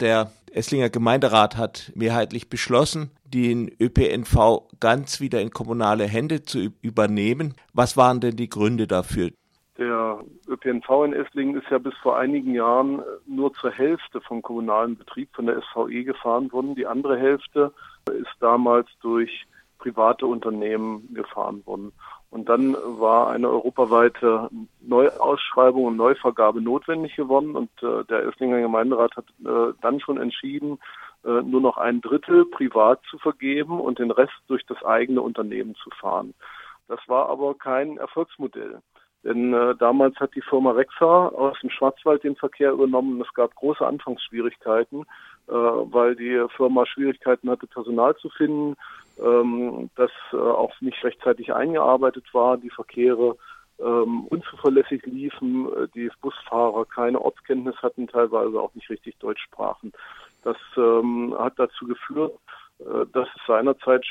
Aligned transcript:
Der 0.00 0.30
Esslinger 0.52 0.90
Gemeinderat 0.90 1.56
hat 1.56 1.92
mehrheitlich 1.94 2.48
beschlossen, 2.48 3.10
den 3.24 3.70
ÖPNV 3.80 4.68
ganz 4.80 5.20
wieder 5.20 5.40
in 5.40 5.50
kommunale 5.50 6.04
Hände 6.04 6.42
zu 6.42 6.70
übernehmen. 6.82 7.54
Was 7.72 7.96
waren 7.96 8.20
denn 8.20 8.36
die 8.36 8.48
Gründe 8.48 8.86
dafür? 8.86 9.30
Der 9.76 10.18
ÖPNV 10.48 11.04
in 11.04 11.12
Esslingen 11.12 11.56
ist 11.56 11.70
ja 11.70 11.78
bis 11.78 11.94
vor 12.02 12.18
einigen 12.18 12.54
Jahren 12.54 13.02
nur 13.26 13.52
zur 13.54 13.70
Hälfte 13.70 14.20
vom 14.20 14.42
kommunalen 14.42 14.96
Betrieb 14.96 15.28
von 15.34 15.46
der 15.46 15.62
SVE 15.62 16.04
gefahren 16.04 16.50
worden. 16.52 16.74
Die 16.74 16.86
andere 16.86 17.16
Hälfte 17.18 17.72
ist 18.06 18.34
damals 18.40 18.88
durch 19.00 19.46
private 19.78 20.26
Unternehmen 20.26 21.14
gefahren 21.14 21.64
worden. 21.64 21.92
Und 22.30 22.48
dann 22.48 22.74
war 22.74 23.30
eine 23.30 23.48
europaweite 23.48 24.50
Neuausschreibung 24.88 25.84
und 25.84 25.96
Neuvergabe 25.96 26.60
notwendig 26.60 27.14
geworden. 27.16 27.54
Und 27.54 27.70
äh, 27.82 28.04
der 28.04 28.24
Esslinger 28.26 28.60
Gemeinderat 28.60 29.16
hat 29.16 29.26
äh, 29.44 29.74
dann 29.80 30.00
schon 30.00 30.18
entschieden, 30.18 30.78
äh, 31.24 31.42
nur 31.42 31.60
noch 31.60 31.76
ein 31.76 32.00
Drittel 32.00 32.44
privat 32.46 33.00
zu 33.10 33.18
vergeben 33.18 33.80
und 33.80 33.98
den 33.98 34.10
Rest 34.10 34.34
durch 34.48 34.64
das 34.66 34.82
eigene 34.84 35.22
Unternehmen 35.22 35.74
zu 35.76 35.90
fahren. 35.90 36.34
Das 36.88 37.00
war 37.06 37.28
aber 37.28 37.54
kein 37.54 37.98
Erfolgsmodell. 37.98 38.80
Denn 39.24 39.52
äh, 39.52 39.74
damals 39.76 40.16
hat 40.20 40.34
die 40.34 40.42
Firma 40.42 40.70
Rexa 40.70 41.28
aus 41.28 41.58
dem 41.60 41.70
Schwarzwald 41.70 42.22
den 42.22 42.36
Verkehr 42.36 42.72
übernommen. 42.72 43.20
Es 43.20 43.34
gab 43.34 43.54
große 43.56 43.84
Anfangsschwierigkeiten, 43.84 45.02
äh, 45.48 45.52
weil 45.52 46.14
die 46.14 46.46
Firma 46.56 46.86
Schwierigkeiten 46.86 47.50
hatte, 47.50 47.66
Personal 47.66 48.16
zu 48.16 48.30
finden, 48.30 48.76
ähm, 49.20 49.90
das 49.96 50.12
äh, 50.32 50.36
auch 50.36 50.72
nicht 50.80 51.02
rechtzeitig 51.02 51.52
eingearbeitet 51.52 52.24
war, 52.32 52.56
die 52.56 52.70
Verkehre 52.70 53.36
ähm, 53.80 54.26
unzuverlässig 54.26 55.04
liefen, 55.06 55.72
äh, 55.72 55.88
die 55.94 56.10
Busfahrer 56.20 56.84
keine 56.86 57.20
Ortskenntnis 57.20 57.76
hatten, 57.76 58.08
teilweise 58.08 58.60
auch 58.60 58.74
nicht 58.74 58.90
richtig 58.90 59.16
Deutsch 59.18 59.42
sprachen. 59.42 59.92
Das 60.42 60.56
ähm, 60.76 61.34
hat 61.38 61.54
dazu 61.58 61.86
geführt, 61.86 62.38
äh, 62.80 63.06
dass 63.12 63.28
es 63.28 63.46
seinerzeit 63.46 64.04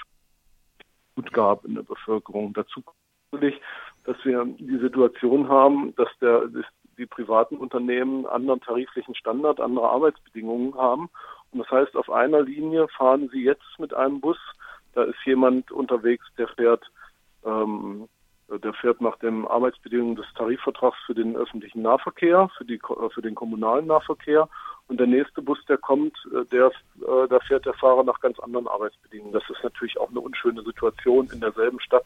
gut 1.16 1.34
gab 1.34 1.66
in 1.66 1.76
der 1.76 1.84
Bevölkerung. 1.84 2.54
Dazu 2.54 2.84
natürlich, 3.32 3.60
dass 4.06 4.18
wir 4.24 4.46
die 4.46 4.80
Situation 4.80 5.50
haben, 5.50 5.94
dass 5.96 6.10
der, 6.22 6.50
die 6.98 7.06
privaten 7.06 7.58
Unternehmen 7.58 8.26
anderen 8.26 8.62
tariflichen 8.62 9.16
Standard, 9.16 9.60
andere 9.60 9.90
Arbeitsbedingungen 9.90 10.76
haben. 10.76 11.10
Und 11.52 11.60
das 11.60 11.70
heißt, 11.70 11.96
auf 11.96 12.10
einer 12.10 12.42
Linie 12.42 12.88
fahren 12.90 13.30
sie 13.32 13.44
jetzt 13.44 13.80
mit 13.80 13.94
einem 13.94 14.22
Bus, 14.22 14.38
da 14.94 15.04
ist 15.04 15.24
jemand 15.26 15.72
unterwegs, 15.72 16.26
der 16.38 16.48
fährt, 16.48 16.84
ähm, 17.46 18.08
der 18.50 18.74
fährt 18.74 19.02
nach 19.02 19.18
den 19.18 19.46
Arbeitsbedingungen 19.46 20.16
des 20.16 20.26
Tarifvertrags 20.36 20.98
für 21.06 21.14
den 21.14 21.36
öffentlichen 21.36 21.82
Nahverkehr, 21.82 22.50
für, 22.58 22.66
die, 22.66 22.80
für 23.14 23.22
den 23.22 23.36
kommunalen 23.36 23.88
Nahverkehr 23.88 24.48
und 24.88 25.00
der 25.00 25.08
nächste 25.08 25.42
Bus, 25.42 25.60
der 25.68 25.78
kommt, 25.78 26.18
äh, 26.34 26.46
der, 26.46 26.68
äh, 26.68 27.28
da 27.28 27.40
fährt 27.42 27.66
der 27.66 27.74
Fahrer 27.74 28.04
nach 28.04 28.20
ganz 28.22 28.40
anderen 28.40 28.68
Arbeitsbedingungen. 28.68 29.34
Das 29.34 29.44
ist 29.50 29.64
natürlich 29.64 29.98
auch 30.00 30.10
eine 30.10 30.22
unschöne 30.22 30.64
Situation 30.64 31.30
in 31.34 31.42
derselben 31.42 31.80
Stadt, 31.82 32.06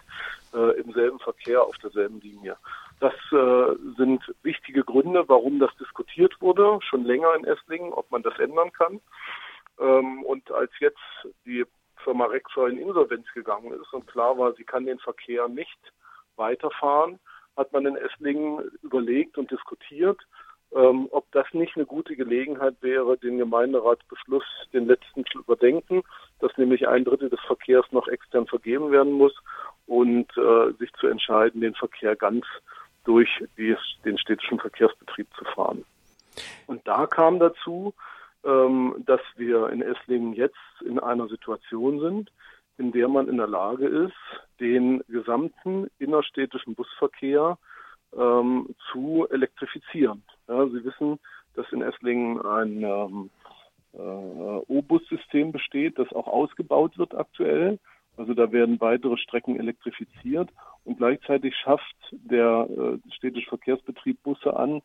äh, 0.54 0.80
im 0.80 0.92
selben 0.94 1.20
Verkehr, 1.20 1.62
auf 1.62 1.78
derselben 1.78 2.20
Linie. 2.22 2.58
Das 3.00 3.14
äh, 3.32 3.76
sind 3.98 4.24
wichtige 4.42 4.84
Gründe, 4.84 5.24
warum 5.28 5.60
das 5.60 5.76
diskutiert 5.78 6.42
wurde, 6.42 6.80
schon 6.82 7.06
länger 7.06 7.36
in 7.36 7.46
Esslingen, 7.46 7.94
ob 7.94 8.10
man 8.10 8.24
das 8.24 8.38
ändern 8.40 8.72
kann. 8.72 9.00
Ähm, 9.80 10.24
und 10.24 10.52
als 10.52 10.72
jetzt 10.80 11.00
die 11.46 11.66
Firma 12.04 12.26
Rexor 12.26 12.68
in 12.68 12.80
Insolvenz 12.80 13.28
gegangen 13.34 13.74
ist 13.74 13.94
und 13.94 14.08
klar 14.08 14.38
war, 14.40 14.54
sie 14.54 14.64
kann 14.64 14.88
den 14.88 15.00
Verkehr 15.00 15.48
nicht 15.48 15.80
weiterfahren, 16.36 17.20
hat 17.58 17.74
man 17.74 17.86
in 17.86 17.96
Esslingen 17.96 18.60
überlegt 18.82 19.38
und 19.38 19.52
diskutiert, 19.52 20.20
ähm, 20.74 21.10
ob 21.12 21.30
das 21.32 21.46
nicht 21.54 21.76
eine 21.76 21.86
gute 21.86 22.16
Gelegenheit 22.16 22.76
wäre, 22.82 23.18
den 23.18 23.38
Gemeinderatsbeschluss, 23.38 24.46
den 24.74 24.88
letzten 24.88 25.26
zu 25.26 25.40
überdenken, 25.40 26.02
dass 26.40 26.58
nämlich 26.58 26.88
ein 26.88 27.04
Drittel 27.04 27.30
des 27.30 27.42
Verkehrs 27.42 27.86
noch 27.92 28.08
extern 28.08 28.48
vergeben 28.48 28.92
werden 28.92 29.12
muss 29.12 29.34
und 29.86 30.28
äh, 30.38 30.72
sich 30.80 30.92
zu 30.94 31.08
entscheiden, 31.08 31.60
den 31.60 31.76
Verkehr 31.76 32.16
ganz 32.16 32.46
durch 33.04 33.44
die, 33.58 33.76
den 34.06 34.18
städtischen 34.18 34.60
Verkehrsbetrieb 34.60 35.28
zu 35.38 35.44
fahren. 35.44 35.84
Und 36.68 36.88
da 36.88 37.06
kam 37.08 37.40
dazu, 37.40 37.94
ähm, 38.46 38.96
dass 39.06 39.22
wir 39.36 39.70
in 39.70 39.82
Esslingen 39.82 40.34
jetzt 40.34 40.56
in 40.86 41.00
einer 41.00 41.28
Situation 41.28 42.00
sind, 42.00 42.32
in 42.78 42.92
der 42.92 43.08
man 43.08 43.28
in 43.28 43.38
der 43.38 43.48
Lage 43.48 43.88
ist, 43.88 44.14
den 44.60 45.04
gesamten 45.08 45.88
innerstädtischen 46.00 46.76
Busverkehr 46.76 47.58
ähm, 48.18 48.76
zu 48.92 49.28
elektrifizieren. 49.30 50.24
Ja, 50.48 50.66
Sie 50.68 50.84
wissen, 50.84 51.20
dass 51.56 51.72
in 51.72 51.82
Esslingen 51.82 52.42
ein 52.42 52.84
ähm, 52.84 53.30
äh, 53.94 53.98
O-Bus-System 53.98 55.52
besteht, 55.52 56.00
das 56.00 56.12
auch 56.14 56.28
ausgebaut 56.28 56.98
wird 56.98 57.16
aktuell. 57.16 57.80
Also 58.18 58.34
da 58.34 58.52
werden 58.52 58.82
weitere 58.82 59.18
Strecken 59.18 59.60
elektrifiziert 59.60 60.50
und 60.84 60.98
gleichzeitig 60.98 61.56
schafft 61.56 61.96
der 62.12 62.68
äh, 62.70 63.14
städtische 63.14 63.50
Verkehrsbetrieb 63.50 64.22
Busse 64.24 64.56
an, 64.56 64.82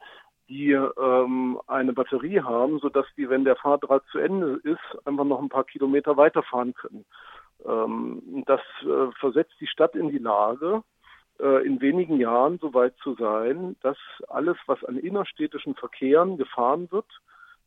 die 0.48 0.72
ähm, 0.72 1.60
eine 1.66 1.92
Batterie 1.92 2.40
haben, 2.40 2.78
sodass 2.78 3.06
die, 3.16 3.28
wenn 3.28 3.44
der 3.44 3.56
Fahrdraht 3.56 4.04
zu 4.12 4.18
Ende 4.18 4.60
ist, 4.62 5.06
einfach 5.06 5.24
noch 5.24 5.42
ein 5.42 5.48
paar 5.48 5.64
Kilometer 5.64 6.16
weiterfahren 6.16 6.72
können. 6.74 7.04
Ähm, 7.64 8.44
das 8.46 8.60
äh, 8.82 9.10
versetzt 9.18 9.54
die 9.60 9.66
Stadt 9.66 9.94
in 9.94 10.08
die 10.08 10.18
Lage, 10.18 10.82
äh, 11.40 11.66
in 11.66 11.80
wenigen 11.80 12.18
Jahren 12.18 12.58
so 12.58 12.74
weit 12.74 12.96
zu 13.02 13.14
sein, 13.14 13.76
dass 13.82 13.98
alles, 14.28 14.56
was 14.66 14.82
an 14.84 14.96
innerstädtischen 14.96 15.74
Verkehren 15.74 16.36
gefahren 16.36 16.90
wird, 16.90 17.06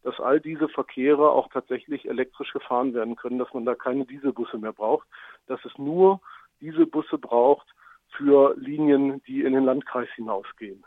dass 0.04 0.20
all 0.20 0.40
diese 0.40 0.70
Verkehre 0.70 1.32
auch 1.32 1.50
tatsächlich 1.50 2.08
elektrisch 2.08 2.54
gefahren 2.54 2.94
werden 2.94 3.16
können, 3.16 3.40
dass 3.40 3.54
man 3.54 3.66
da 3.66 3.76
keine 3.76 4.06
Dieselbusse 4.06 4.58
mehr 4.58 4.74
braucht, 4.74 5.08
dass 5.48 5.64
es 5.66 5.78
nur 5.78 6.22
diese 6.62 6.86
Busse 6.86 7.18
braucht 7.18 7.68
für 8.18 8.56
Linien, 8.58 9.22
die 9.24 9.42
in 9.44 9.54
den 9.54 9.66
Landkreis 9.66 10.10
hinausgehen. 10.16 10.86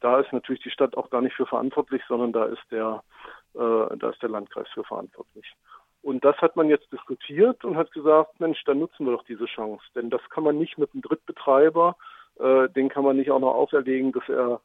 Da 0.00 0.20
ist 0.20 0.32
natürlich 0.32 0.62
die 0.62 0.70
Stadt 0.70 0.96
auch 0.96 1.10
gar 1.10 1.20
nicht 1.20 1.36
für 1.36 1.46
verantwortlich, 1.46 2.02
sondern 2.08 2.32
da 2.32 2.46
ist 2.46 2.62
der, 2.70 3.02
äh, 3.54 3.96
da 3.96 4.10
ist 4.10 4.22
der 4.22 4.30
Landkreis 4.30 4.68
für 4.74 4.84
verantwortlich. 4.84 5.54
Und 6.02 6.24
das 6.24 6.36
hat 6.38 6.56
man 6.56 6.68
jetzt 6.68 6.92
diskutiert 6.92 7.64
und 7.64 7.76
hat 7.76 7.92
gesagt, 7.92 8.40
Mensch, 8.40 8.62
dann 8.64 8.80
nutzen 8.80 9.06
wir 9.06 9.12
doch 9.12 9.24
diese 9.24 9.46
Chance. 9.46 9.84
Denn 9.94 10.10
das 10.10 10.20
kann 10.30 10.44
man 10.44 10.58
nicht 10.58 10.76
mit 10.76 10.92
einem 10.92 11.02
Drittbetreiber 11.02 11.96
äh, 12.38 12.68
den 12.70 12.88
kann 12.88 13.04
man 13.04 13.16
nicht 13.16 13.30
auch 13.30 13.40
noch 13.40 13.54
auferlegen, 13.54 14.12
dass 14.12 14.28
er 14.28 14.60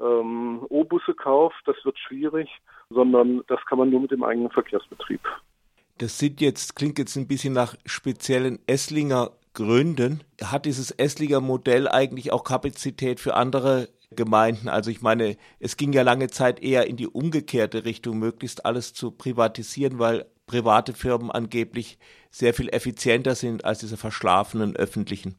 ähm, 0.00 0.64
O-Busse 0.68 1.14
kauft. 1.14 1.62
Das 1.66 1.76
wird 1.84 1.98
schwierig, 1.98 2.48
sondern 2.90 3.42
das 3.48 3.60
kann 3.66 3.78
man 3.78 3.90
nur 3.90 4.00
mit 4.00 4.10
dem 4.10 4.24
eigenen 4.24 4.50
Verkehrsbetrieb. 4.50 5.20
Das 5.98 6.18
sind 6.18 6.40
jetzt, 6.40 6.74
klingt 6.74 6.98
jetzt 6.98 7.16
ein 7.16 7.28
bisschen 7.28 7.52
nach 7.52 7.76
speziellen 7.86 8.58
Esslinger 8.66 9.30
Gründen. 9.54 10.22
Hat 10.42 10.64
dieses 10.64 10.90
Esslinger 10.90 11.40
Modell 11.40 11.86
eigentlich 11.86 12.32
auch 12.32 12.42
Kapazität 12.42 13.20
für 13.20 13.34
andere 13.34 13.88
Gemeinden? 14.10 14.68
Also 14.68 14.90
ich 14.90 15.02
meine, 15.02 15.36
es 15.60 15.76
ging 15.76 15.92
ja 15.92 16.02
lange 16.02 16.28
Zeit 16.28 16.62
eher 16.62 16.86
in 16.86 16.96
die 16.96 17.06
umgekehrte 17.06 17.84
Richtung, 17.84 18.18
möglichst 18.18 18.64
alles 18.64 18.94
zu 18.94 19.10
privatisieren, 19.10 19.98
weil 19.98 20.26
private 20.52 20.92
Firmen 20.92 21.30
angeblich 21.30 21.98
sehr 22.30 22.52
viel 22.52 22.68
effizienter 22.68 23.34
sind 23.34 23.64
als 23.64 23.80
diese 23.80 23.96
verschlafenen 23.96 24.76
öffentlichen. 24.76 25.34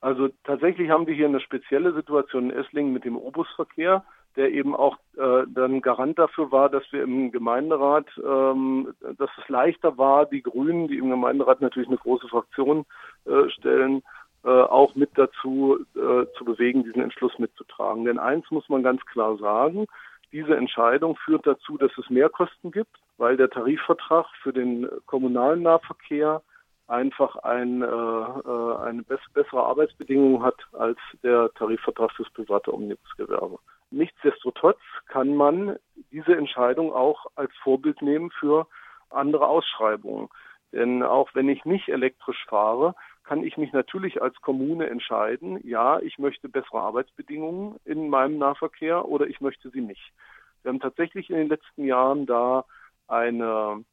Also 0.00 0.28
tatsächlich 0.44 0.90
haben 0.90 1.06
wir 1.06 1.14
hier 1.14 1.26
eine 1.26 1.40
spezielle 1.40 1.92
Situation 1.92 2.50
in 2.50 2.56
Esslingen 2.56 2.92
mit 2.92 3.04
dem 3.04 3.16
Obusverkehr, 3.16 4.04
der 4.36 4.50
eben 4.50 4.74
auch 4.74 4.96
äh, 5.16 5.44
dann 5.48 5.82
Garant 5.82 6.18
dafür 6.18 6.50
war, 6.50 6.68
dass 6.68 6.84
wir 6.90 7.02
im 7.02 7.30
Gemeinderat, 7.30 8.06
ähm, 8.24 8.94
dass 9.18 9.30
es 9.40 9.48
leichter 9.48 9.98
war, 9.98 10.26
die 10.26 10.42
Grünen, 10.42 10.88
die 10.88 10.98
im 10.98 11.10
Gemeinderat 11.10 11.60
natürlich 11.60 11.88
eine 11.88 11.98
große 11.98 12.28
Fraktion 12.28 12.84
äh, 13.26 13.48
stellen, 13.50 14.02
äh, 14.44 14.48
auch 14.48 14.94
mit 14.94 15.10
dazu 15.14 15.78
äh, 15.94 16.26
zu 16.36 16.44
bewegen, 16.44 16.84
diesen 16.84 17.02
Entschluss 17.02 17.38
mitzutragen. 17.38 18.04
Denn 18.04 18.18
eins 18.18 18.50
muss 18.50 18.68
man 18.68 18.82
ganz 18.82 19.04
klar 19.06 19.36
sagen, 19.36 19.86
diese 20.32 20.56
Entscheidung 20.56 21.16
führt 21.16 21.46
dazu, 21.46 21.76
dass 21.76 21.96
es 21.98 22.08
Mehrkosten 22.10 22.70
gibt, 22.70 22.96
weil 23.18 23.36
der 23.36 23.50
Tarifvertrag 23.50 24.26
für 24.42 24.52
den 24.52 24.88
kommunalen 25.06 25.62
Nahverkehr 25.62 26.42
einfach 26.88 27.36
ein, 27.36 27.82
äh, 27.82 27.86
äh 27.86 28.76
eine 28.82 29.02
bessere 29.02 29.62
Arbeitsbedingung 29.62 30.42
hat 30.42 30.56
als 30.72 30.98
der 31.22 31.50
Tarifvertrag 31.54 32.12
fürs 32.12 32.30
private 32.30 32.72
Omnibusgewerbe. 32.72 33.58
Nichtsdestotrotz 33.90 34.80
kann 35.06 35.36
man 35.36 35.76
diese 36.10 36.34
Entscheidung 36.34 36.92
auch 36.92 37.26
als 37.36 37.52
Vorbild 37.62 38.00
nehmen 38.00 38.30
für 38.30 38.66
andere 39.10 39.46
Ausschreibungen. 39.46 40.28
Denn 40.72 41.02
auch 41.02 41.28
wenn 41.34 41.50
ich 41.50 41.64
nicht 41.66 41.88
elektrisch 41.88 42.42
fahre, 42.48 42.94
kann 43.32 43.44
ich 43.44 43.56
mich 43.56 43.72
natürlich 43.72 44.20
als 44.20 44.38
Kommune 44.42 44.90
entscheiden, 44.90 45.58
ja, 45.66 45.98
ich 46.00 46.18
möchte 46.18 46.50
bessere 46.50 46.80
Arbeitsbedingungen 46.80 47.80
in 47.86 48.10
meinem 48.10 48.36
Nahverkehr 48.36 49.08
oder 49.08 49.26
ich 49.26 49.40
möchte 49.40 49.70
sie 49.70 49.80
nicht. 49.80 50.12
Wir 50.60 50.68
haben 50.68 50.80
tatsächlich 50.80 51.30
in 51.30 51.36
den 51.36 51.48
letzten 51.48 51.86
Jahren 51.86 52.26
da 52.26 52.66
eine 53.08 53.86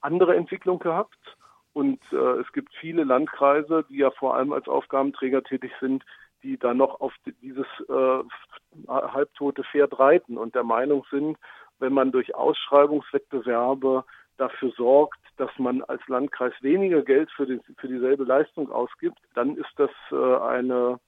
andere 0.00 0.36
Entwicklung 0.36 0.78
gehabt. 0.78 1.18
Und 1.74 2.00
äh, 2.12 2.40
es 2.40 2.50
gibt 2.54 2.72
viele 2.80 3.04
Landkreise, 3.04 3.84
die 3.90 3.98
ja 3.98 4.10
vor 4.10 4.36
allem 4.36 4.54
als 4.54 4.66
Aufgabenträger 4.68 5.42
tätig 5.42 5.72
sind, 5.80 6.02
die 6.42 6.56
da 6.56 6.72
noch 6.72 7.02
auf 7.02 7.12
dieses 7.42 7.66
äh, 7.90 8.22
halbtote 8.88 9.64
Pferd 9.64 9.98
reiten 9.98 10.38
und 10.38 10.54
der 10.54 10.64
Meinung 10.64 11.04
sind, 11.10 11.36
wenn 11.78 11.92
man 11.92 12.10
durch 12.10 12.34
Ausschreibungswettbewerbe 12.34 14.06
dafür 14.38 14.72
sorgt, 14.76 15.18
dass 15.36 15.50
man 15.58 15.82
als 15.82 16.00
Landkreis 16.08 16.54
weniger 16.60 17.02
Geld 17.02 17.30
für, 17.30 17.46
die, 17.46 17.60
für 17.76 17.88
dieselbe 17.88 18.24
Leistung 18.24 18.70
ausgibt, 18.70 19.18
dann 19.34 19.56
ist 19.56 19.72
das 19.76 19.90
äh, 20.10 20.16
eine 20.16 20.98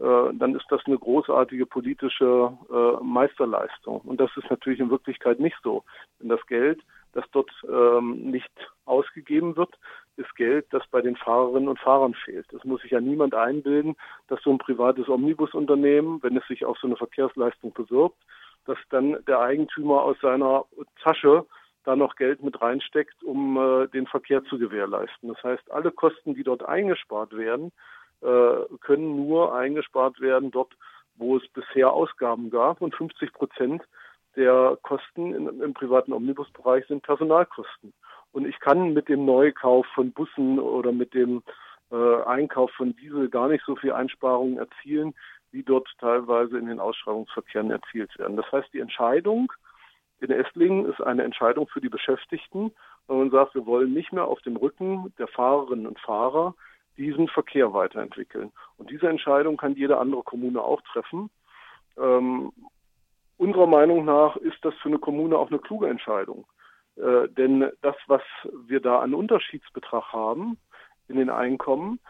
äh, 0.00 0.32
dann 0.34 0.54
ist 0.54 0.66
das 0.70 0.80
eine 0.86 0.96
großartige 0.96 1.66
politische 1.66 2.52
äh, 2.70 3.04
Meisterleistung. 3.04 4.00
Und 4.02 4.20
das 4.20 4.30
ist 4.36 4.48
natürlich 4.48 4.78
in 4.78 4.90
Wirklichkeit 4.90 5.40
nicht 5.40 5.56
so. 5.62 5.82
Denn 6.20 6.28
das 6.28 6.44
Geld, 6.46 6.80
das 7.14 7.24
dort 7.32 7.50
ähm, 7.68 8.30
nicht 8.30 8.52
ausgegeben 8.84 9.56
wird, 9.56 9.74
ist 10.16 10.34
Geld, 10.36 10.66
das 10.70 10.86
bei 10.90 11.00
den 11.00 11.16
Fahrerinnen 11.16 11.68
und 11.68 11.80
Fahrern 11.80 12.14
fehlt. 12.14 12.46
Das 12.52 12.62
muss 12.62 12.80
sich 12.82 12.92
ja 12.92 13.00
niemand 13.00 13.34
einbilden, 13.34 13.96
dass 14.28 14.40
so 14.42 14.50
ein 14.52 14.58
privates 14.58 15.08
Omnibusunternehmen, 15.08 16.22
wenn 16.22 16.36
es 16.36 16.46
sich 16.46 16.64
auf 16.64 16.78
so 16.78 16.86
eine 16.86 16.96
Verkehrsleistung 16.96 17.72
bewirbt, 17.72 18.18
dass 18.66 18.78
dann 18.90 19.16
der 19.26 19.40
Eigentümer 19.40 20.02
aus 20.02 20.16
seiner 20.20 20.64
Tasche 21.02 21.44
da 21.84 21.96
noch 21.96 22.16
Geld 22.16 22.42
mit 22.42 22.60
reinsteckt, 22.60 23.22
um 23.22 23.56
äh, 23.56 23.88
den 23.88 24.06
Verkehr 24.06 24.44
zu 24.44 24.58
gewährleisten. 24.58 25.28
Das 25.28 25.42
heißt, 25.42 25.70
alle 25.70 25.90
Kosten, 25.90 26.34
die 26.34 26.42
dort 26.42 26.64
eingespart 26.64 27.36
werden, 27.36 27.72
äh, 28.20 28.76
können 28.80 29.16
nur 29.16 29.54
eingespart 29.54 30.20
werden 30.20 30.50
dort, 30.50 30.72
wo 31.16 31.36
es 31.36 31.48
bisher 31.48 31.92
Ausgaben 31.92 32.50
gab. 32.50 32.80
Und 32.80 32.94
50 32.94 33.32
Prozent 33.32 33.82
der 34.36 34.78
Kosten 34.82 35.34
in, 35.34 35.60
im 35.60 35.74
privaten 35.74 36.12
Omnibusbereich 36.12 36.86
sind 36.86 37.02
Personalkosten. 37.02 37.92
Und 38.32 38.46
ich 38.46 38.58
kann 38.60 38.92
mit 38.92 39.08
dem 39.08 39.24
Neukauf 39.24 39.86
von 39.94 40.12
Bussen 40.12 40.58
oder 40.58 40.92
mit 40.92 41.14
dem 41.14 41.42
äh, 41.90 42.22
Einkauf 42.24 42.70
von 42.72 42.94
Diesel 42.96 43.28
gar 43.28 43.48
nicht 43.48 43.64
so 43.64 43.76
viel 43.76 43.92
Einsparungen 43.92 44.58
erzielen, 44.58 45.14
wie 45.50 45.62
dort 45.62 45.88
teilweise 45.98 46.58
in 46.58 46.66
den 46.66 46.78
Ausschreibungsverkehren 46.78 47.70
erzielt 47.70 48.16
werden. 48.18 48.36
Das 48.36 48.50
heißt, 48.52 48.68
die 48.72 48.80
Entscheidung 48.80 49.52
in 50.20 50.30
Esslingen 50.30 50.86
ist 50.86 51.00
eine 51.00 51.22
Entscheidung 51.22 51.68
für 51.68 51.80
die 51.80 51.88
Beschäftigten, 51.88 52.72
weil 53.06 53.18
man 53.18 53.30
sagt, 53.30 53.54
wir 53.54 53.66
wollen 53.66 53.92
nicht 53.92 54.12
mehr 54.12 54.24
auf 54.24 54.40
dem 54.42 54.56
Rücken 54.56 55.12
der 55.18 55.28
Fahrerinnen 55.28 55.86
und 55.86 55.98
Fahrer 56.00 56.54
diesen 56.96 57.28
Verkehr 57.28 57.72
weiterentwickeln. 57.72 58.52
Und 58.76 58.90
diese 58.90 59.08
Entscheidung 59.08 59.56
kann 59.56 59.76
jede 59.76 59.98
andere 59.98 60.22
Kommune 60.22 60.60
auch 60.60 60.82
treffen. 60.92 61.30
Ähm, 61.96 62.52
unserer 63.36 63.68
Meinung 63.68 64.04
nach 64.04 64.36
ist 64.36 64.58
das 64.62 64.74
für 64.82 64.88
eine 64.88 64.98
Kommune 64.98 65.38
auch 65.38 65.50
eine 65.50 65.60
kluge 65.60 65.88
Entscheidung. 65.88 66.44
Äh, 66.96 67.28
denn 67.28 67.70
das, 67.82 67.94
was 68.08 68.22
wir 68.66 68.80
da 68.80 68.98
an 68.98 69.14
Unterschiedsbetrag 69.14 70.12
haben 70.12 70.58
in 71.06 71.16
den 71.16 71.30
Einkommen, 71.30 72.00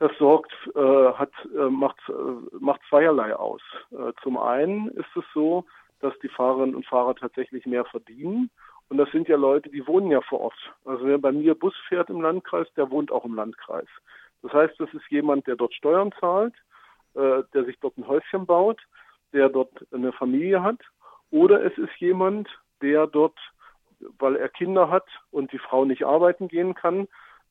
das 0.00 0.10
sorgt, 0.18 0.52
äh, 0.74 1.12
hat, 1.12 1.32
äh, 1.56 1.70
macht, 1.70 1.98
äh, 2.08 2.56
macht 2.58 2.80
zweierlei 2.88 3.34
aus. 3.34 3.62
Äh, 3.90 4.12
zum 4.22 4.36
einen 4.36 4.88
ist 4.88 5.16
es 5.16 5.24
so, 5.32 5.64
dass 6.00 6.18
die 6.20 6.28
Fahrerinnen 6.28 6.74
und 6.74 6.86
Fahrer 6.86 7.14
tatsächlich 7.14 7.66
mehr 7.66 7.84
verdienen 7.84 8.50
und 8.88 8.96
das 8.96 9.10
sind 9.10 9.28
ja 9.28 9.36
Leute, 9.36 9.68
die 9.68 9.86
wohnen 9.86 10.10
ja 10.10 10.20
vor 10.22 10.40
Ort. 10.40 10.72
Also 10.84 11.04
wer 11.06 11.18
bei 11.18 11.32
mir 11.32 11.54
Bus 11.54 11.74
fährt 11.88 12.08
im 12.08 12.20
Landkreis, 12.20 12.66
der 12.76 12.90
wohnt 12.90 13.12
auch 13.12 13.24
im 13.24 13.34
Landkreis. 13.34 13.88
Das 14.42 14.52
heißt, 14.52 14.78
das 14.78 14.92
ist 14.94 15.08
jemand, 15.10 15.46
der 15.46 15.56
dort 15.56 15.74
Steuern 15.74 16.12
zahlt, 16.18 16.54
äh, 17.14 17.42
der 17.52 17.64
sich 17.64 17.78
dort 17.80 17.98
ein 17.98 18.06
Häuschen 18.06 18.46
baut, 18.46 18.80
der 19.32 19.48
dort 19.50 19.86
eine 19.92 20.12
Familie 20.12 20.62
hat. 20.62 20.80
Oder 21.30 21.62
es 21.64 21.76
ist 21.76 21.94
jemand, 21.98 22.48
der 22.80 23.06
dort, 23.06 23.38
weil 24.18 24.36
er 24.36 24.48
Kinder 24.48 24.88
hat 24.88 25.06
und 25.30 25.52
die 25.52 25.58
Frau 25.58 25.84
nicht 25.84 26.04
arbeiten 26.04 26.48
gehen 26.48 26.74
kann, 26.74 27.08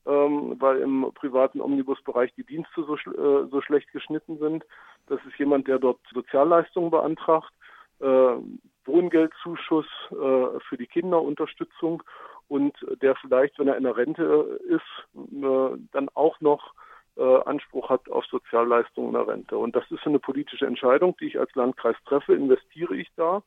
ähm, 0.07 0.55
weil 0.59 0.79
im 0.79 1.11
privaten 1.13 1.61
Omnibusbereich 1.61 2.33
die 2.35 2.45
Dienste 2.45 2.83
so, 2.83 2.95
äh, 2.95 3.47
so 3.51 3.61
schlecht 3.61 3.91
geschnitten 3.91 4.39
sind. 4.39 4.65
Das 5.05 5.19
ist 5.27 5.37
jemand, 5.37 5.67
der 5.67 5.77
dort 5.77 5.99
Sozialleistungen 6.13 6.89
beantragt 6.89 7.53
Wohngeldzuschuss 7.99 9.85
äh, 10.11 10.59
für 10.67 10.77
die 10.77 10.87
Kinderunterstützung 10.87 12.03
und 12.47 12.73
der 13.01 13.15
vielleicht, 13.15 13.59
wenn 13.59 13.67
er 13.67 13.77
in 13.77 13.83
der 13.83 13.97
Rente 13.97 14.59
ist, 14.69 15.15
äh, 15.15 15.77
dann 15.91 16.09
auch 16.13 16.39
noch 16.39 16.73
äh, 17.17 17.41
Anspruch 17.45 17.89
hat 17.89 18.09
auf 18.09 18.25
Sozialleistungen 18.25 19.09
in 19.09 19.13
der 19.13 19.27
Rente. 19.27 19.57
Und 19.57 19.75
das 19.75 19.83
ist 19.91 20.05
eine 20.05 20.19
politische 20.19 20.65
Entscheidung, 20.65 21.15
die 21.19 21.25
ich 21.25 21.39
als 21.39 21.53
Landkreis 21.55 21.95
treffe. 22.05 22.33
Investiere 22.33 22.95
ich 22.95 23.09
da 23.15 23.43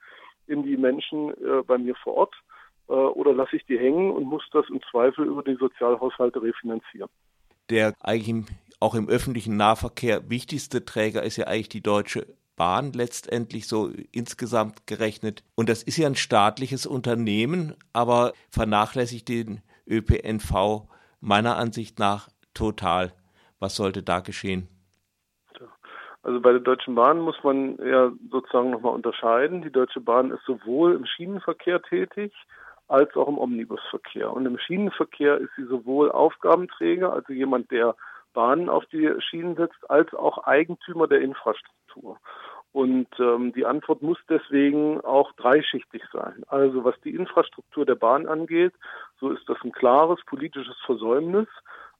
in 0.47 0.62
die 0.62 0.76
Menschen 0.76 1.31
äh, 1.31 1.62
bei 1.67 1.79
mir 1.79 1.94
vor 1.94 2.14
Ort 2.14 2.35
äh, 2.88 2.93
oder 2.93 3.32
lasse 3.32 3.56
ich 3.56 3.64
die 3.67 3.79
hängen 3.79 4.11
und 4.11 4.25
muss 4.25 4.44
das 4.53 4.69
im 4.69 4.81
Zweifel 4.91 5.26
über 5.26 5.43
die 5.43 5.55
Sozialhaushalte 5.55 6.43
refinanzieren? 6.43 7.08
Der 7.70 7.94
eigentlich 8.00 8.46
auch 8.81 8.94
im 8.94 9.08
öffentlichen 9.08 9.56
Nahverkehr 9.56 10.29
wichtigste 10.29 10.85
Träger 10.85 11.23
ist 11.23 11.37
ja 11.37 11.46
eigentlich 11.46 11.69
die 11.69 11.82
Deutsche 11.82 12.26
Bahn 12.61 12.93
letztendlich 12.93 13.67
so 13.67 13.89
insgesamt 14.12 14.87
gerechnet. 14.87 15.43
Und 15.55 15.71
das 15.71 15.83
ist 15.83 15.97
ja 15.97 16.07
ein 16.07 16.15
staatliches 16.15 16.85
Unternehmen, 16.85 17.75
aber 17.95 18.35
vernachlässigt 18.51 19.31
den 19.31 19.62
ÖPNV 19.89 20.83
meiner 21.23 21.57
Ansicht 21.57 21.99
nach 21.99 22.29
total. 22.53 23.15
Was 23.61 23.77
sollte 23.77 24.03
da 24.03 24.21
geschehen? 24.21 24.69
Also 26.23 26.39
bei 26.43 26.51
der 26.53 26.61
Deutschen 26.61 26.95
Bahn 26.97 27.21
muss 27.21 27.43
man 27.43 27.79
ja 27.79 28.12
sozusagen 28.31 28.69
nochmal 28.69 28.93
unterscheiden. 28.93 29.63
Die 29.63 29.73
Deutsche 29.73 30.03
Bahn 30.03 30.31
ist 30.31 30.45
sowohl 30.45 30.97
im 30.97 31.06
Schienenverkehr 31.06 31.81
tätig 31.81 32.35
als 32.89 33.17
auch 33.17 33.29
im 33.29 33.39
Omnibusverkehr. 33.39 34.31
Und 34.31 34.45
im 34.45 34.59
Schienenverkehr 34.59 35.39
ist 35.39 35.53
sie 35.56 35.65
sowohl 35.65 36.13
Aufgabenträger, 36.13 37.11
also 37.11 37.33
jemand, 37.33 37.71
der 37.71 37.97
Bahnen 38.35 38.69
auf 38.69 38.85
die 38.93 39.11
Schienen 39.21 39.56
setzt, 39.56 39.91
als 39.91 40.13
auch 40.13 40.45
Eigentümer 40.45 41.09
der 41.09 41.23
Infrastruktur. 41.23 42.19
Und 42.72 43.08
ähm, 43.19 43.52
die 43.52 43.67
Antwort 43.67 44.00
muss 44.00 44.19
deswegen 44.28 45.00
auch 45.00 45.32
dreischichtig 45.32 46.02
sein. 46.12 46.44
Also 46.46 46.84
was 46.84 46.94
die 47.05 47.14
Infrastruktur 47.14 47.84
der 47.84 47.96
Bahn 47.96 48.26
angeht, 48.26 48.72
so 49.19 49.31
ist 49.31 49.49
das 49.49 49.58
ein 49.64 49.72
klares 49.72 50.20
politisches 50.26 50.76
Versäumnis. 50.87 51.49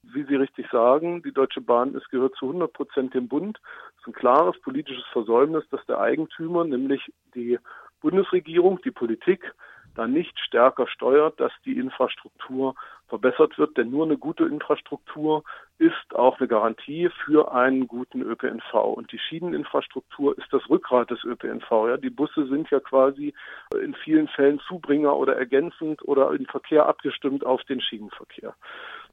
Wie 0.03 0.23
Sie 0.25 0.37
richtig 0.37 0.67
sagen, 0.71 1.23
die 1.23 1.33
Deutsche 1.33 1.61
Bahn 1.61 1.95
ist, 1.95 2.09
gehört 2.11 2.37
zu 2.37 2.47
100 2.47 2.73
Prozent 2.73 3.15
dem 3.15 3.29
Bund. 3.29 3.59
Es 3.95 4.01
ist 4.03 4.07
ein 4.07 4.13
klares 4.15 4.59
politisches 4.61 5.05
Versäumnis, 5.13 5.65
dass 5.71 5.85
der 5.87 5.99
Eigentümer, 5.99 6.65
nämlich 6.65 7.13
die 7.35 7.59
Bundesregierung, 8.01 8.81
die 8.83 8.93
Politik, 8.93 9.53
da 10.01 10.07
nicht 10.07 10.39
stärker 10.41 10.87
steuert, 10.89 11.39
dass 11.39 11.53
die 11.67 11.77
Infrastruktur 11.77 12.75
verbessert 13.09 13.59
wird. 13.59 13.77
Denn 13.77 13.91
nur 13.91 14.07
eine 14.07 14.17
gute 14.17 14.45
Infrastruktur 14.45 15.45
ist 15.79 16.15
auch 16.15 16.39
eine 16.39 16.49
Garantie 16.49 17.11
für 17.25 17.53
einen 17.53 17.87
guten 17.87 18.23
ÖPNV. 18.23 18.73
Und 18.75 19.13
die 19.13 19.19
Schieneninfrastruktur 19.19 20.39
ist 20.39 20.51
das 20.53 20.69
Rückgrat 20.71 21.11
des 21.11 21.23
ÖPNV. 21.25 21.71
Ja, 21.71 21.97
die 21.99 22.09
Busse 22.09 22.47
sind 22.47 22.71
ja 22.71 22.81
quasi 22.81 23.35
in 23.79 23.95
vielen 23.95 24.29
Fällen 24.29 24.61
Zubringer 24.67 25.15
oder 25.15 25.37
ergänzend 25.37 26.03
oder 26.09 26.33
im 26.33 26.47
Verkehr 26.47 26.87
abgestimmt 26.87 27.45
auf 27.45 27.63
den 27.65 27.83
Schienenverkehr. 27.83 28.55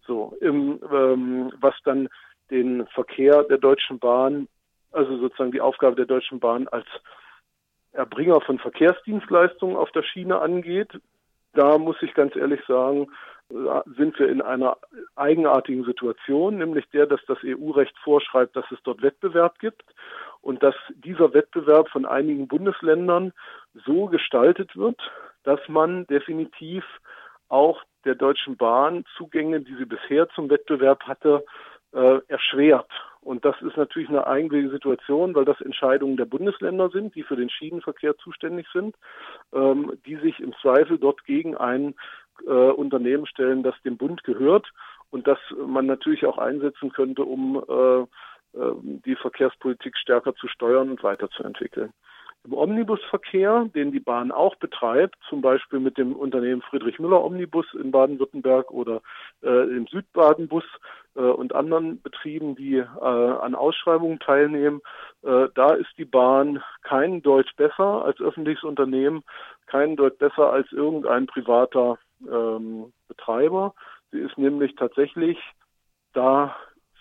So, 0.05 0.37
im, 0.39 0.79
ähm, 0.89 1.51
was 1.59 1.75
dann 1.83 2.07
den 2.49 2.87
Verkehr 2.87 3.43
der 3.43 3.57
Deutschen 3.57 3.99
Bahn, 3.99 4.47
also 4.93 5.17
sozusagen 5.17 5.51
die 5.51 5.59
Aufgabe 5.59 5.97
der 5.97 6.05
Deutschen 6.05 6.39
Bahn 6.39 6.69
als 6.69 6.87
Erbringer 7.97 8.41
von 8.41 8.59
Verkehrsdienstleistungen 8.59 9.75
auf 9.75 9.91
der 9.91 10.03
Schiene 10.03 10.39
angeht, 10.39 10.89
da 11.53 11.77
muss 11.77 11.95
ich 12.01 12.13
ganz 12.13 12.35
ehrlich 12.35 12.61
sagen, 12.67 13.07
sind 13.49 14.19
wir 14.19 14.29
in 14.29 14.41
einer 14.41 14.77
eigenartigen 15.15 15.83
Situation, 15.85 16.57
nämlich 16.57 16.85
der, 16.89 17.07
dass 17.07 17.21
das 17.27 17.37
EU-Recht 17.43 17.97
vorschreibt, 18.03 18.55
dass 18.55 18.65
es 18.71 18.79
dort 18.83 19.01
Wettbewerb 19.01 19.57
gibt 19.59 19.83
und 20.41 20.61
dass 20.61 20.75
dieser 20.93 21.33
Wettbewerb 21.33 21.89
von 21.89 22.05
einigen 22.05 22.47
Bundesländern 22.47 23.33
so 23.85 24.07
gestaltet 24.07 24.75
wird, 24.75 24.99
dass 25.43 25.59
man 25.67 26.05
definitiv 26.07 26.83
auch 27.47 27.81
der 28.05 28.15
Deutschen 28.15 28.57
Bahn 28.57 29.05
Zugänge, 29.15 29.61
die 29.61 29.75
sie 29.75 29.85
bisher 29.85 30.27
zum 30.29 30.49
Wettbewerb 30.49 31.03
hatte, 31.03 31.43
äh, 31.93 32.19
erschwert. 32.27 32.91
Und 33.27 33.43
das 33.43 33.61
ist 33.61 33.75
natürlich 33.75 34.07
eine 34.07 34.25
eigenwillige 34.25 34.69
Situation, 34.69 35.35
weil 35.35 35.43
das 35.43 35.59
Entscheidungen 35.59 36.15
der 36.15 36.23
Bundesländer 36.23 36.89
sind, 36.89 37.13
die 37.13 37.23
für 37.23 37.35
den 37.35 37.49
Schienenverkehr 37.49 38.15
zuständig 38.19 38.67
sind, 38.71 38.95
ähm, 39.53 39.91
die 40.05 40.15
sich 40.15 40.39
im 40.39 40.53
Zweifel 40.61 40.97
dort 40.97 41.25
gegen 41.25 41.57
ein 41.57 41.95
äh, 42.47 42.51
Unternehmen 42.51 43.25
stellen, 43.25 43.63
das 43.63 43.75
dem 43.83 43.97
Bund 43.97 44.23
gehört 44.23 44.71
und 45.09 45.27
das 45.27 45.39
man 45.57 45.87
natürlich 45.87 46.25
auch 46.25 46.37
einsetzen 46.37 46.93
könnte, 46.93 47.23
um 47.23 47.61
äh, 47.67 48.01
äh 48.57 48.73
die 49.05 49.17
Verkehrspolitik 49.17 49.97
stärker 49.97 50.33
zu 50.35 50.47
steuern 50.47 50.89
und 50.89 51.03
weiterzuentwickeln. 51.03 51.91
Im 52.47 52.53
Omnibusverkehr, 52.53 53.69
den 53.75 53.91
die 53.91 53.99
Bahn 53.99 54.31
auch 54.31 54.55
betreibt, 54.55 55.15
zum 55.27 55.41
Beispiel 55.41 55.79
mit 55.79 55.97
dem 55.97 56.15
Unternehmen 56.15 56.61
Friedrich 56.61 56.97
Müller 56.97 57.21
Omnibus 57.21 57.65
in 57.73 57.91
Baden-Württemberg 57.91 58.71
oder 58.71 59.01
äh, 59.43 59.63
im 59.63 59.85
Südbadenbus 59.87 60.63
äh, 61.15 61.19
und 61.19 61.53
anderen 61.53 62.01
Betrieben, 62.01 62.55
die 62.55 62.77
äh, 62.77 62.85
an 63.01 63.53
Ausschreibungen 63.53 64.19
teilnehmen, 64.19 64.81
äh, 65.23 65.49
da 65.55 65.73
ist 65.73 65.89
die 65.97 66.05
Bahn 66.05 66.63
kein 66.83 67.21
Deut 67.21 67.53
besser 67.57 68.05
als 68.05 68.21
öffentliches 68.21 68.63
Unternehmen, 68.63 69.23
kein 69.65 69.97
Deut 69.97 70.17
besser 70.17 70.53
als 70.53 70.71
irgendein 70.71 71.27
privater 71.27 71.97
ähm, 72.21 72.93
Betreiber. 73.09 73.73
Sie 74.11 74.19
ist 74.19 74.37
nämlich 74.37 74.75
tatsächlich 74.75 75.37
da 76.13 76.55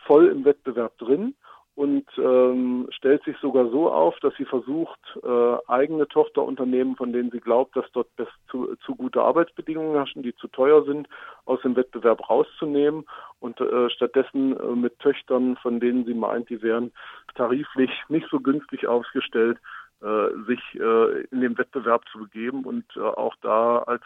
voll 0.07 0.27
im 0.27 0.45
Wettbewerb 0.45 0.99
drin 0.99 1.37
und 1.77 2.07
ähm, 2.17 2.89
stellt 2.91 3.23
sich 3.25 3.37
sogar 3.37 3.69
so 3.69 3.93
auf, 3.93 4.19
dass 4.21 4.35
sie 4.37 4.47
versucht, 4.47 4.99
äh, 5.23 5.57
eigene 5.69 6.09
Tochterunternehmen, 6.09 6.97
von 6.97 7.13
denen 7.13 7.31
sie 7.31 7.39
glaubt, 7.39 7.77
dass 7.77 7.85
dort 7.93 8.09
zu, 8.51 8.75
zu 8.77 8.97
gute 8.97 9.21
Arbeitsbedingungen 9.21 9.95
herrschen, 9.95 10.23
die 10.23 10.35
zu 10.37 10.49
teuer 10.49 10.85
sind, 10.85 11.07
aus 11.45 11.61
dem 11.61 11.77
Wettbewerb 11.77 12.31
rauszunehmen 12.31 13.05
und 13.41 13.61
äh, 13.61 13.91
stattdessen 13.91 14.59
äh, 14.59 14.75
mit 14.75 14.99
Töchtern, 15.01 15.57
von 15.59 15.79
denen 15.79 16.07
sie 16.07 16.15
meint, 16.15 16.49
die 16.49 16.63
wären 16.63 16.93
tariflich 17.35 17.91
nicht 18.09 18.27
so 18.31 18.41
günstig 18.41 18.87
aufgestellt, 18.87 19.59
äh, 20.03 20.29
sich 20.47 20.61
äh, 20.81 21.21
in 21.31 21.43
den 21.43 21.59
Wettbewerb 21.59 22.09
zu 22.11 22.21
begeben 22.21 22.65
und 22.65 22.87
äh, 22.97 23.01
auch 23.01 23.35
da 23.43 23.81
als, 23.81 24.03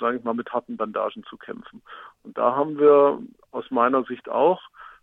sage 0.00 0.16
ich 0.16 0.24
mal, 0.24 0.34
mit 0.34 0.52
harten 0.52 0.76
Bandagen 0.76 1.22
zu 1.22 1.36
kämpfen. 1.36 1.82
Und 2.24 2.36
da 2.36 2.56
haben 2.56 2.80
wir 2.80 3.20
aus 3.52 3.70
meiner 3.70 4.02
Sicht 4.02 4.28
auch 4.28 4.60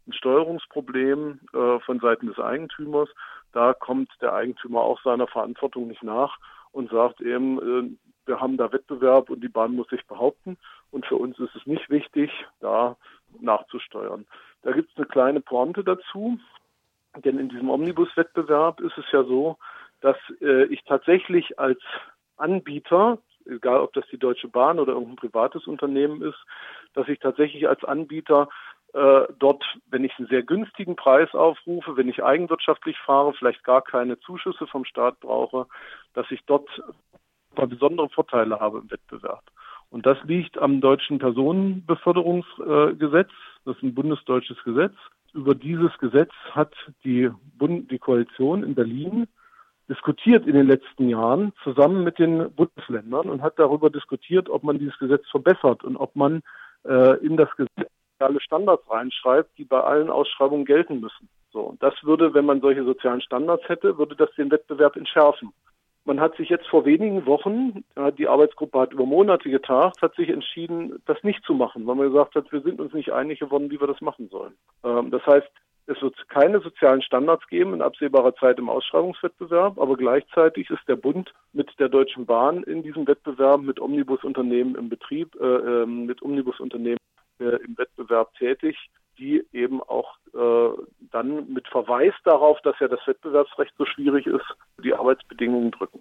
ein 0.10 0.13
Steuerungsproblem 0.13 1.39
äh, 1.54 1.80
von 1.80 2.00
Seiten 2.00 2.28
des 2.28 2.39
Eigentümers. 2.39 3.10
Da 3.54 3.74
kommt 3.74 4.10
der 4.22 4.34
Eigentümer 4.34 4.82
auch 4.82 5.01
seiner 5.01 5.28
Verantwortung 5.28 5.88
nicht 5.88 6.04
nach 6.04 6.38
und 6.72 6.92
sagt 6.92 7.22
eben, 7.22 7.60
äh, 7.60 7.98
wir 8.25 8.39
haben 8.39 8.58
da 8.58 8.72
Wettbewerb 8.72 9.30
und 9.30 9.42
die 9.42 9.50
Bahn 9.50 9.75
muss 9.75 9.88
sich 9.89 10.06
behaupten. 10.06 10.58
Und 10.92 11.06
für 11.06 11.16
uns 11.16 11.39
ist 11.39 11.56
es 11.56 11.66
nicht 11.66 11.89
wichtig, 11.89 12.32
da 12.60 12.96
nachzusteuern. 13.39 14.25
Da 14.62 14.72
gibt 14.72 14.92
es 14.92 14.98
eine 14.98 15.06
kleine 15.06 15.42
Pointe 15.42 15.84
dazu, 15.84 16.39
denn 17.24 17.39
in 17.39 17.50
diesem 17.50 17.70
Omnibus-Wettbewerb 17.70 18.82
ist 18.82 18.98
es 18.98 19.06
ja 19.12 19.24
so, 19.24 19.58
dass 20.01 20.18
äh, 20.42 20.66
ich 20.66 20.84
tatsächlich 20.84 21.60
als 21.60 21.80
Anbieter, 22.38 23.20
egal 23.46 23.82
ob 23.82 23.94
das 23.94 24.06
die 24.12 24.18
Deutsche 24.18 24.48
Bahn 24.48 24.80
oder 24.80 24.94
irgendein 24.94 25.16
privates 25.16 25.68
Unternehmen 25.68 26.22
ist, 26.22 26.38
dass 26.94 27.08
ich 27.08 27.20
tatsächlich 27.20 27.68
als 27.68 27.84
Anbieter 27.84 28.50
äh, 28.93 29.22
dort, 29.38 29.63
wenn 29.89 30.03
ich 30.03 30.17
einen 30.17 30.27
sehr 30.27 30.43
günstigen 30.43 30.96
Preis 30.96 31.34
aufrufe, 31.34 31.98
wenn 31.98 32.10
ich 32.10 32.24
eigenwirtschaftlich 32.24 32.98
fahre, 33.00 33.34
vielleicht 33.34 33.63
gar 33.63 33.81
keine 33.81 34.19
Zuschüsse 34.19 34.67
vom 34.67 34.86
Staat 34.86 35.19
brauche, 35.19 35.67
dass 36.13 36.29
ich 36.31 36.41
dort 36.46 36.69
besondere 37.55 38.10
Vorteile 38.10 38.60
habe 38.60 38.79
im 38.79 38.89
Wettbewerb. 38.89 39.43
Und 39.89 40.05
das 40.05 40.17
liegt 40.24 40.58
am 40.58 40.81
deutschen 40.81 41.19
Personenbeförderungsgesetz. 41.19 43.29
Das 43.65 43.75
ist 43.75 43.84
ein 43.84 43.96
bundesdeutsches 43.96 44.63
Gesetz. 44.63 44.93
Über 45.34 45.55
dieses 45.55 45.91
Gesetz 46.00 46.31
hat 46.51 46.74
die, 47.03 47.29
Bund 47.58 47.91
die 47.91 48.00
Koalition 48.00 48.63
in 48.63 48.75
Berlin 48.75 49.27
diskutiert 49.89 50.46
in 50.46 50.53
den 50.53 50.67
letzten 50.67 51.10
Jahren 51.10 51.51
zusammen 51.63 52.03
mit 52.03 52.19
den 52.19 52.53
Bundesländern 52.53 53.29
und 53.29 53.41
hat 53.41 53.58
darüber 53.58 53.89
diskutiert, 53.89 54.50
ob 54.50 54.63
man 54.63 54.77
dieses 54.77 54.98
Gesetz 55.00 55.27
verbessert 55.29 55.84
und 55.84 55.98
ob 55.98 56.15
man 56.15 56.43
äh, 56.86 57.17
in 57.25 57.38
das 57.38 57.50
Gesetz 57.55 57.89
soziale 58.20 58.42
Standards 58.42 58.84
reinschreibt, 58.90 59.58
die 59.58 59.64
bei 59.64 59.82
allen 59.82 60.10
Ausschreibungen 60.10 60.66
gelten 60.66 61.00
müssen. 61.00 61.30
So, 61.52 61.62
und 61.62 61.82
das 61.82 61.94
würde, 62.04 62.34
wenn 62.34 62.46
man 62.46 62.62
solche 62.62 62.84
sozialen 62.84 63.22
Standards 63.22 63.68
hätte, 63.68 63.98
würde 63.98 64.16
das 64.16 64.30
den 64.36 64.52
Wettbewerb 64.52 64.96
entschärfen. 64.96 65.52
Man 66.06 66.20
hat 66.20 66.36
sich 66.36 66.50
jetzt 66.50 66.68
vor 66.68 66.86
wenigen 66.86 67.26
Wochen, 67.26 67.84
die 68.18 68.28
Arbeitsgruppe 68.28 68.80
hat 68.80 68.94
über 68.94 69.06
Monate 69.06 69.50
getagt, 69.50 70.02
hat 70.02 70.16
sich 70.16 70.30
entschieden, 70.30 71.02
das 71.06 71.22
nicht 71.24 71.44
zu 71.44 71.54
machen, 71.54 71.86
weil 71.86 71.96
man 71.96 72.08
gesagt 72.08 72.36
hat, 72.36 72.52
wir 72.52 72.62
sind 72.62 72.80
uns 72.80 72.94
nicht 72.94 73.12
einig 73.12 73.40
geworden, 73.40 73.70
wie 73.70 73.80
wir 73.80 73.88
das 73.88 74.02
machen 74.02 74.28
sollen. 74.30 74.54
Ähm, 74.84 75.12
das 75.12 75.26
heißt, 75.26 75.50
es 75.88 76.02
wird 76.02 76.16
keine 76.30 76.60
sozialen 76.62 77.02
Standards 77.02 77.48
geben 77.48 77.74
in 77.74 77.82
absehbarer 77.82 78.36
Zeit 78.36 78.60
im 78.60 78.70
Ausschreibungswettbewerb, 78.70 79.80
aber 79.80 79.98
gleichzeitig 79.98 80.70
ist 80.70 80.88
der 80.88 80.96
Bund 80.96 81.34
mit 81.54 81.72
der 81.80 81.90
Deutschen 81.90 82.26
Bahn 82.26 82.64
in 82.64 82.84
diesem 82.84 83.08
Wettbewerb 83.08 83.62
mit 83.62 83.80
Omnibusunternehmen 83.80 84.76
im 84.76 84.90
Betrieb, 84.90 85.36
äh, 85.40 85.46
ähm, 85.46 86.06
mit 86.06 86.22
Omnibusunternehmen 86.22 87.00
im 87.39 87.77
Wettbewerb 87.77 88.34
tätig, 88.36 88.77
die 89.17 89.46
eben 89.51 89.81
auch 89.81 90.15
äh, 90.34 90.69
dann 91.12 91.51
mit 91.51 91.67
Verweis 91.67 92.13
darauf, 92.24 92.62
dass 92.62 92.79
ja 92.79 92.88
das 92.88 93.05
Wettbewerbsrecht 93.05 93.74
so 93.77 93.86
schwierig 93.86 94.27
ist, 94.27 94.46
die 94.84 94.93
Arbeitsbedingungen 94.93 95.72
drücken. 95.72 95.98